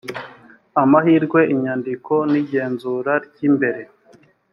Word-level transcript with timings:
amahirwe 0.83 1.39
inyandiko 1.53 2.13
n 2.31 2.33
igenzura 2.41 3.13
ry 3.27 3.39
imbere 3.49 3.81